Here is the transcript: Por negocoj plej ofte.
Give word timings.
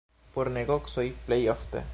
Por 0.37 0.49
negocoj 0.55 1.07
plej 1.29 1.43
ofte. 1.55 1.85